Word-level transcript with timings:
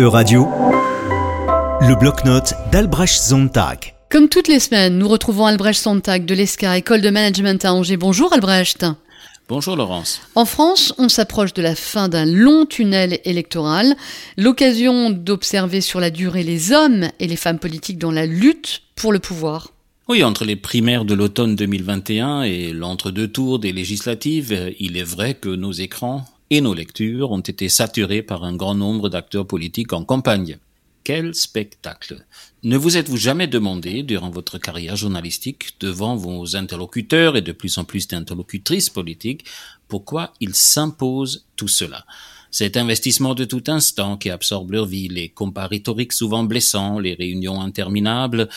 E-Radio, 0.00 0.48
le 1.82 1.94
bloc-notes 1.98 2.54
d'Albrecht 2.72 3.12
Sontag. 3.12 3.94
Comme 4.10 4.30
toutes 4.30 4.48
les 4.48 4.58
semaines, 4.58 4.96
nous 4.96 5.06
retrouvons 5.06 5.44
Albrecht 5.44 5.78
Sontag 5.78 6.24
de 6.24 6.34
l'ESCA, 6.34 6.78
école 6.78 7.02
de 7.02 7.10
management 7.10 7.62
à 7.66 7.74
Angers. 7.74 7.98
Bonjour 7.98 8.32
Albrecht. 8.32 8.86
Bonjour 9.48 9.76
Laurence. 9.76 10.22
En 10.34 10.46
France, 10.46 10.94
on 10.96 11.10
s'approche 11.10 11.52
de 11.52 11.60
la 11.60 11.74
fin 11.74 12.08
d'un 12.08 12.24
long 12.24 12.64
tunnel 12.64 13.20
électoral, 13.26 13.94
l'occasion 14.38 15.10
d'observer 15.10 15.82
sur 15.82 16.00
la 16.00 16.08
durée 16.08 16.42
les 16.42 16.72
hommes 16.72 17.08
et 17.20 17.26
les 17.26 17.36
femmes 17.36 17.58
politiques 17.58 17.98
dans 17.98 18.12
la 18.12 18.24
lutte 18.24 18.82
pour 18.96 19.12
le 19.12 19.18
pouvoir. 19.18 19.72
Oui, 20.08 20.24
entre 20.24 20.46
les 20.46 20.56
primaires 20.56 21.04
de 21.04 21.14
l'automne 21.14 21.54
2021 21.54 22.42
et 22.42 22.72
l'entre-deux 22.72 23.28
tours 23.28 23.58
des 23.58 23.72
législatives, 23.72 24.72
il 24.80 24.96
est 24.96 25.04
vrai 25.04 25.34
que 25.34 25.50
nos 25.50 25.72
écrans 25.72 26.24
et 26.52 26.60
nos 26.60 26.74
lectures 26.74 27.30
ont 27.30 27.40
été 27.40 27.70
saturés 27.70 28.20
par 28.22 28.44
un 28.44 28.54
grand 28.54 28.74
nombre 28.74 29.08
d'acteurs 29.08 29.46
politiques 29.46 29.94
en 29.94 30.04
campagne. 30.04 30.58
Quel 31.02 31.34
spectacle 31.34 32.26
Ne 32.62 32.76
vous 32.76 32.98
êtes-vous 32.98 33.16
jamais 33.16 33.46
demandé, 33.46 34.02
durant 34.02 34.28
votre 34.28 34.58
carrière 34.58 34.94
journalistique, 34.94 35.70
devant 35.80 36.14
vos 36.14 36.54
interlocuteurs 36.54 37.38
et 37.38 37.40
de 37.40 37.52
plus 37.52 37.78
en 37.78 37.84
plus 37.84 38.06
d'interlocutrices 38.06 38.90
politiques, 38.90 39.46
pourquoi 39.88 40.34
ils 40.40 40.54
s'imposent 40.54 41.46
tout 41.56 41.68
cela? 41.68 42.04
Cet 42.50 42.76
investissement 42.76 43.34
de 43.34 43.46
tout 43.46 43.64
instant 43.68 44.18
qui 44.18 44.28
absorbe 44.28 44.72
leur 44.72 44.84
vie, 44.84 45.08
les 45.08 45.30
combats 45.30 45.68
rhétoriques 45.68 46.12
souvent 46.12 46.44
blessants, 46.44 46.98
les 46.98 47.14
réunions 47.14 47.62
interminables, 47.62 48.50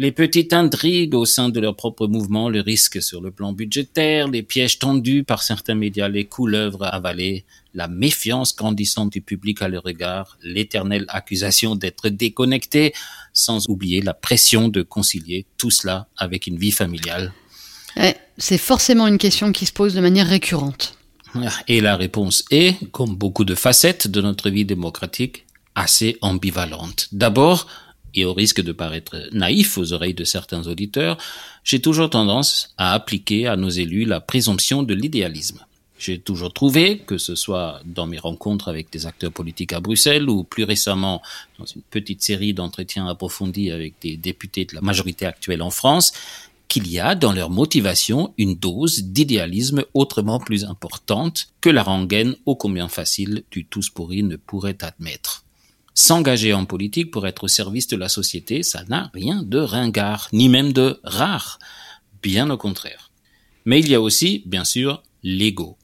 les 0.00 0.12
petites 0.12 0.54
intrigues 0.54 1.14
au 1.14 1.26
sein 1.26 1.50
de 1.50 1.60
leur 1.60 1.76
propre 1.76 2.06
mouvement, 2.06 2.48
le 2.48 2.62
risque 2.62 3.02
sur 3.02 3.20
le 3.20 3.30
plan 3.30 3.52
budgétaire, 3.52 4.28
les 4.28 4.42
pièges 4.42 4.78
tendus 4.78 5.24
par 5.24 5.42
certains 5.42 5.74
médias, 5.74 6.08
les 6.08 6.24
couleuvres 6.24 6.84
avalées, 6.84 7.44
la 7.74 7.86
méfiance 7.86 8.56
grandissante 8.56 9.12
du 9.12 9.20
public 9.20 9.60
à 9.60 9.68
leur 9.68 9.86
égard, 9.86 10.38
l'éternelle 10.42 11.04
accusation 11.08 11.76
d'être 11.76 12.08
déconnecté, 12.08 12.94
sans 13.34 13.68
oublier 13.68 14.00
la 14.00 14.14
pression 14.14 14.68
de 14.68 14.80
concilier 14.80 15.44
tout 15.58 15.70
cela 15.70 16.08
avec 16.16 16.46
une 16.46 16.56
vie 16.56 16.72
familiale. 16.72 17.34
c'est 18.38 18.56
forcément 18.56 19.06
une 19.06 19.18
question 19.18 19.52
qui 19.52 19.66
se 19.66 19.72
pose 19.72 19.92
de 19.92 20.00
manière 20.00 20.28
récurrente. 20.28 20.96
Et 21.68 21.82
la 21.82 21.96
réponse 21.96 22.46
est, 22.50 22.90
comme 22.90 23.16
beaucoup 23.16 23.44
de 23.44 23.54
facettes 23.54 24.08
de 24.08 24.22
notre 24.22 24.48
vie 24.48 24.64
démocratique, 24.64 25.44
assez 25.74 26.16
ambivalente. 26.22 27.08
D'abord, 27.12 27.66
et 28.14 28.24
au 28.24 28.34
risque 28.34 28.60
de 28.60 28.72
paraître 28.72 29.28
naïf 29.32 29.78
aux 29.78 29.92
oreilles 29.92 30.14
de 30.14 30.24
certains 30.24 30.66
auditeurs, 30.66 31.18
j'ai 31.64 31.80
toujours 31.80 32.10
tendance 32.10 32.74
à 32.78 32.92
appliquer 32.92 33.46
à 33.46 33.56
nos 33.56 33.68
élus 33.68 34.04
la 34.04 34.20
présomption 34.20 34.82
de 34.82 34.94
l'idéalisme. 34.94 35.64
J'ai 36.00 36.18
toujours 36.18 36.54
trouvé, 36.54 36.98
que 36.98 37.18
ce 37.18 37.34
soit 37.34 37.82
dans 37.84 38.06
mes 38.06 38.18
rencontres 38.18 38.68
avec 38.68 38.90
des 38.90 39.04
acteurs 39.04 39.32
politiques 39.32 39.74
à 39.74 39.80
Bruxelles 39.80 40.30
ou 40.30 40.44
plus 40.44 40.64
récemment 40.64 41.20
dans 41.58 41.66
une 41.66 41.82
petite 41.82 42.22
série 42.22 42.54
d'entretiens 42.54 43.06
approfondis 43.06 43.70
avec 43.70 43.94
des 44.00 44.16
députés 44.16 44.64
de 44.64 44.74
la 44.74 44.80
majorité 44.80 45.26
actuelle 45.26 45.60
en 45.60 45.68
France, 45.68 46.14
qu'il 46.68 46.88
y 46.90 46.98
a 46.98 47.14
dans 47.14 47.32
leur 47.32 47.50
motivation 47.50 48.32
une 48.38 48.54
dose 48.54 49.02
d'idéalisme 49.02 49.84
autrement 49.92 50.38
plus 50.38 50.64
importante 50.64 51.48
que 51.60 51.68
la 51.68 51.82
rengaine 51.82 52.34
ô 52.46 52.54
combien 52.54 52.88
facile 52.88 53.42
du 53.50 53.66
tous 53.66 53.90
pourri 53.90 54.22
ne 54.22 54.36
pourrait 54.36 54.78
admettre. 54.80 55.44
S'engager 56.02 56.54
en 56.54 56.64
politique 56.64 57.10
pour 57.10 57.26
être 57.26 57.44
au 57.44 57.48
service 57.48 57.86
de 57.86 57.96
la 57.98 58.08
société, 58.08 58.62
ça 58.62 58.84
n'a 58.88 59.10
rien 59.12 59.42
de 59.42 59.58
ringard, 59.58 60.30
ni 60.32 60.48
même 60.48 60.72
de 60.72 60.98
rare. 61.04 61.58
Bien 62.22 62.48
au 62.48 62.56
contraire. 62.56 63.10
Mais 63.66 63.80
il 63.80 63.88
y 63.90 63.94
a 63.94 64.00
aussi, 64.00 64.42
bien 64.46 64.64
sûr, 64.64 65.02
l'ego. 65.22 65.76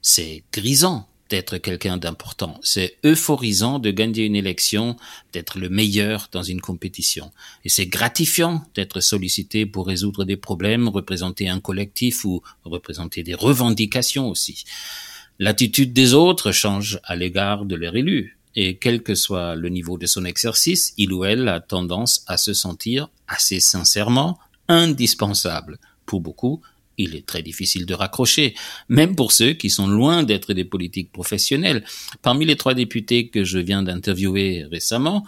C'est 0.00 0.44
grisant 0.52 1.08
d'être 1.28 1.58
quelqu'un 1.58 1.96
d'important. 1.96 2.60
C'est 2.62 2.98
euphorisant 3.04 3.80
de 3.80 3.90
gagner 3.90 4.26
une 4.26 4.36
élection, 4.36 4.94
d'être 5.32 5.58
le 5.58 5.68
meilleur 5.68 6.28
dans 6.30 6.44
une 6.44 6.60
compétition. 6.60 7.32
Et 7.64 7.68
c'est 7.68 7.86
gratifiant 7.86 8.64
d'être 8.76 9.00
sollicité 9.00 9.66
pour 9.66 9.88
résoudre 9.88 10.24
des 10.24 10.36
problèmes, 10.36 10.86
représenter 10.86 11.48
un 11.48 11.58
collectif 11.58 12.24
ou 12.24 12.42
représenter 12.62 13.24
des 13.24 13.34
revendications 13.34 14.28
aussi. 14.28 14.62
L'attitude 15.40 15.92
des 15.92 16.14
autres 16.14 16.52
change 16.52 17.00
à 17.02 17.16
l'égard 17.16 17.64
de 17.64 17.74
leur 17.74 17.96
élu 17.96 18.38
et 18.56 18.76
quel 18.76 19.02
que 19.02 19.14
soit 19.14 19.54
le 19.54 19.68
niveau 19.68 19.98
de 19.98 20.06
son 20.06 20.24
exercice, 20.24 20.94
il 20.96 21.12
ou 21.12 21.24
elle 21.24 21.48
a 21.48 21.60
tendance 21.60 22.24
à 22.26 22.36
se 22.36 22.54
sentir 22.54 23.08
assez 23.26 23.60
sincèrement 23.60 24.38
indispensable. 24.68 25.78
Pour 26.06 26.20
beaucoup, 26.20 26.60
il 26.96 27.16
est 27.16 27.26
très 27.26 27.42
difficile 27.42 27.86
de 27.86 27.94
raccrocher, 27.94 28.54
même 28.88 29.16
pour 29.16 29.32
ceux 29.32 29.52
qui 29.52 29.70
sont 29.70 29.88
loin 29.88 30.22
d'être 30.22 30.54
des 30.54 30.64
politiques 30.64 31.10
professionnels. 31.10 31.84
Parmi 32.22 32.44
les 32.44 32.56
trois 32.56 32.74
députés 32.74 33.28
que 33.28 33.44
je 33.44 33.58
viens 33.58 33.82
d'interviewer 33.82 34.64
récemment, 34.70 35.24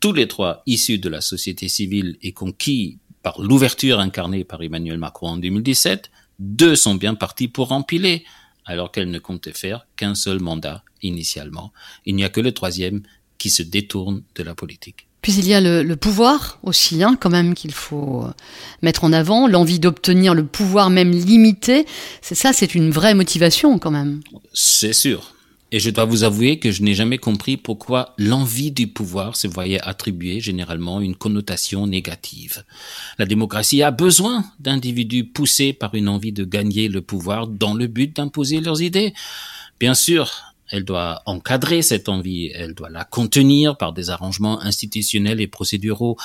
tous 0.00 0.12
les 0.12 0.28
trois 0.28 0.62
issus 0.66 0.98
de 0.98 1.08
la 1.08 1.20
société 1.20 1.68
civile 1.68 2.16
et 2.22 2.32
conquis 2.32 2.98
par 3.22 3.40
l'ouverture 3.40 3.98
incarnée 3.98 4.44
par 4.44 4.62
Emmanuel 4.62 4.98
Macron 4.98 5.30
en 5.30 5.36
2017, 5.36 6.10
deux 6.38 6.76
sont 6.76 6.94
bien 6.94 7.14
partis 7.14 7.48
pour 7.48 7.72
empiler 7.72 8.24
alors 8.68 8.92
qu'elle 8.92 9.10
ne 9.10 9.18
comptait 9.18 9.52
faire 9.52 9.86
qu'un 9.96 10.14
seul 10.14 10.40
mandat 10.40 10.84
initialement. 11.02 11.72
Il 12.06 12.14
n'y 12.14 12.24
a 12.24 12.28
que 12.28 12.40
le 12.40 12.52
troisième 12.52 13.02
qui 13.38 13.50
se 13.50 13.62
détourne 13.62 14.22
de 14.36 14.42
la 14.42 14.54
politique. 14.54 15.06
Puis 15.22 15.32
il 15.32 15.48
y 15.48 15.54
a 15.54 15.60
le, 15.60 15.96
pouvoir 15.96 16.58
aussi, 16.62 17.02
hein, 17.02 17.16
quand 17.18 17.30
même, 17.30 17.54
qu'il 17.54 17.72
faut 17.72 18.24
euh, 18.24 18.32
mettre 18.82 19.02
en 19.02 19.12
avant, 19.12 19.48
l'envie 19.48 19.80
d'obtenir 19.80 20.34
le 20.34 20.46
pouvoir 20.46 20.90
même 20.90 21.10
limité. 21.10 21.86
C'est 22.22 22.36
ça, 22.36 22.52
c'est 22.52 22.74
une 22.74 22.90
vraie 22.90 23.14
motivation 23.14 23.78
quand 23.78 23.90
même. 23.90 24.20
C'est 24.52 24.92
sûr. 24.92 25.34
Et 25.70 25.80
je 25.80 25.90
dois 25.90 26.06
vous 26.06 26.24
avouer 26.24 26.58
que 26.58 26.70
je 26.70 26.82
n'ai 26.82 26.94
jamais 26.94 27.18
compris 27.18 27.58
pourquoi 27.58 28.14
l'envie 28.16 28.72
du 28.72 28.86
pouvoir 28.86 29.36
se 29.36 29.46
voyait 29.46 29.80
attribuer 29.80 30.40
généralement 30.40 31.00
une 31.02 31.14
connotation 31.14 31.86
négative. 31.86 32.64
La 33.18 33.26
démocratie 33.26 33.82
a 33.82 33.90
besoin 33.90 34.46
d'individus 34.60 35.24
poussés 35.24 35.74
par 35.74 35.94
une 35.94 36.08
envie 36.08 36.32
de 36.32 36.44
gagner 36.44 36.88
le 36.88 37.02
pouvoir 37.02 37.46
dans 37.46 37.74
le 37.74 37.86
but 37.86 38.16
d'imposer 38.16 38.60
leurs 38.60 38.80
idées. 38.80 39.12
Bien 39.78 39.92
sûr, 39.92 40.54
elle 40.70 40.84
doit 40.84 41.22
encadrer 41.26 41.82
cette 41.82 42.08
envie, 42.08 42.50
elle 42.54 42.74
doit 42.74 42.90
la 42.90 43.04
contenir 43.04 43.76
par 43.76 43.92
des 43.92 44.08
arrangements 44.08 44.60
institutionnels 44.62 45.40
et 45.40 45.46
procéduraux, 45.46 46.16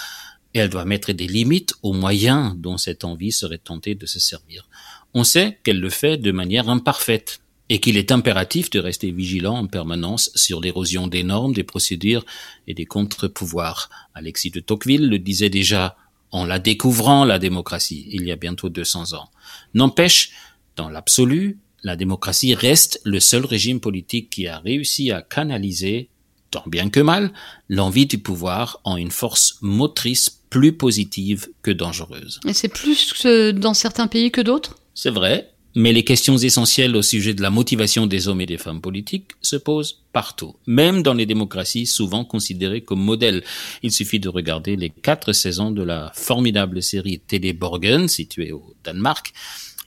et 0.53 0.59
elle 0.59 0.69
doit 0.69 0.85
mettre 0.85 1.11
des 1.11 1.27
limites 1.27 1.73
aux 1.81 1.93
moyens 1.93 2.55
dont 2.55 2.77
cette 2.77 3.03
envie 3.03 3.31
serait 3.31 3.57
tentée 3.57 3.95
de 3.95 4.05
se 4.05 4.19
servir. 4.19 4.69
On 5.13 5.23
sait 5.23 5.59
qu'elle 5.63 5.79
le 5.79 5.89
fait 5.89 6.17
de 6.17 6.31
manière 6.31 6.69
imparfaite, 6.69 7.41
et 7.69 7.79
qu'il 7.79 7.97
est 7.97 8.11
impératif 8.11 8.69
de 8.69 8.79
rester 8.79 9.11
vigilant 9.11 9.57
en 9.57 9.67
permanence 9.67 10.31
sur 10.35 10.59
l'érosion 10.59 11.07
des 11.07 11.23
normes, 11.23 11.53
des 11.53 11.63
procédures 11.63 12.25
et 12.67 12.73
des 12.73 12.85
contre-pouvoirs. 12.85 13.89
Alexis 14.13 14.51
de 14.51 14.59
Tocqueville 14.59 15.07
le 15.07 15.19
disait 15.19 15.49
déjà 15.49 15.95
en 16.31 16.45
la 16.45 16.59
découvrant, 16.59 17.25
la 17.25 17.39
démocratie, 17.39 18.07
il 18.11 18.23
y 18.23 18.31
a 18.31 18.35
bientôt 18.35 18.69
200 18.69 19.13
ans. 19.13 19.29
N'empêche, 19.75 20.31
dans 20.75 20.89
l'absolu, 20.89 21.59
la 21.83 21.95
démocratie 21.95 22.55
reste 22.55 22.99
le 23.03 23.19
seul 23.19 23.45
régime 23.45 23.79
politique 23.79 24.29
qui 24.29 24.47
a 24.47 24.59
réussi 24.59 25.11
à 25.11 25.21
canaliser, 25.21 26.09
tant 26.49 26.63
bien 26.65 26.89
que 26.89 26.99
mal, 26.99 27.33
l'envie 27.69 28.07
du 28.07 28.17
pouvoir 28.17 28.81
en 28.83 28.97
une 28.97 29.11
force 29.11 29.57
motrice 29.61 30.41
plus 30.49 30.73
positive 30.73 31.49
que 31.61 31.71
dangereuse. 31.71 32.39
Et 32.47 32.53
c'est 32.53 32.67
plus 32.67 33.25
dans 33.53 33.73
certains 33.73 34.07
pays 34.07 34.31
que 34.31 34.41
d'autres? 34.41 34.77
C'est 34.93 35.09
vrai, 35.09 35.52
mais 35.75 35.93
les 35.93 36.03
questions 36.03 36.37
essentielles 36.37 36.95
au 36.95 37.01
sujet 37.01 37.33
de 37.33 37.41
la 37.41 37.49
motivation 37.49 38.05
des 38.05 38.27
hommes 38.27 38.41
et 38.41 38.45
des 38.45 38.57
femmes 38.57 38.81
politiques 38.81 39.31
se 39.41 39.55
posent 39.55 40.03
partout, 40.11 40.55
même 40.67 41.01
dans 41.01 41.13
les 41.13 41.25
démocraties 41.25 41.85
souvent 41.85 42.25
considérées 42.25 42.81
comme 42.81 43.01
modèles. 43.01 43.43
Il 43.81 43.91
suffit 43.91 44.19
de 44.19 44.29
regarder 44.29 44.75
les 44.75 44.89
quatre 44.89 45.33
saisons 45.33 45.71
de 45.71 45.83
la 45.83 46.11
formidable 46.13 46.83
série 46.83 47.19
Télé 47.19 47.53
Borgen, 47.53 48.07
située 48.07 48.51
au 48.51 48.75
Danemark. 48.83 49.33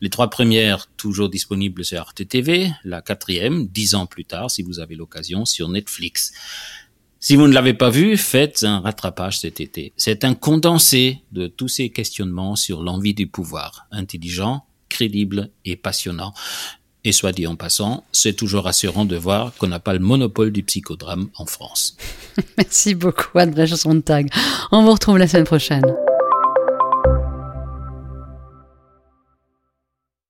Les 0.01 0.11
trois 0.11 0.29
premières 0.29 0.89
toujours 0.97 1.31
disponibles 1.31 1.85
sur 1.85 2.01
Arte 2.01 2.27
TV, 2.29 2.71
la 2.85 3.01
quatrième, 3.01 3.67
dix 3.67 3.95
ans 3.95 4.07
plus 4.07 4.25
tard, 4.25 4.51
si 4.51 4.63
vous 4.63 4.81
avez 4.81 4.95
l'occasion, 4.95 5.45
sur 5.45 5.69
Netflix. 5.69 6.33
Si 7.19 7.35
vous 7.35 7.49
ne 7.49 7.53
l'avez 7.55 7.73
pas 7.73 7.89
vu, 7.89 8.17
faites 8.19 8.63
un 8.65 8.81
rattrapage 8.81 9.41
cet 9.41 9.59
été. 9.61 9.93
C'est 9.97 10.25
un 10.25 10.35
condensé 10.35 11.23
de 11.33 11.47
tous 11.47 11.69
ces 11.69 11.89
questionnements 11.91 12.57
sur 12.57 12.83
l'envie 12.83 13.15
du 13.15 13.27
pouvoir, 13.27 13.87
intelligent, 13.91 14.67
crédible 14.97 15.51
et 15.67 15.77
passionnant. 15.77 16.33
Et 17.05 17.13
soit 17.13 17.33
dit 17.33 17.47
en 17.47 17.55
passant, 17.55 18.05
c'est 18.13 18.33
toujours 18.33 18.65
rassurant 18.65 19.05
de 19.05 19.17
voir 19.17 19.53
qu'on 19.55 19.69
n'a 19.69 19.79
pas 19.79 19.93
le 19.93 20.01
monopole 20.01 20.51
du 20.51 20.63
psychodrame 20.63 21.29
en 21.37 21.47
France. 21.47 21.97
Merci 22.59 22.95
beaucoup, 22.95 23.39
André 23.39 23.67
Sontag. 23.69 24.29
On 24.73 24.83
vous 24.83 24.93
retrouve 24.93 25.19
la 25.19 25.29
semaine 25.29 25.45
prochaine. 25.45 25.85